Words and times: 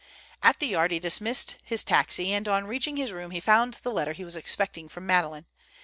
At 0.41 0.57
the 0.57 0.65
Yard 0.65 0.89
he 0.89 0.97
dismissed 0.97 1.57
his 1.63 1.83
taxi, 1.83 2.33
and 2.33 2.47
on 2.47 2.65
reaching 2.65 2.97
his 2.97 3.11
room 3.13 3.29
he 3.29 3.39
found 3.39 3.75
the 3.83 3.91
letter 3.91 4.13
he 4.13 4.25
was 4.25 4.35
expecting 4.35 4.89
from 4.89 5.05
Madeleine. 5.05 5.45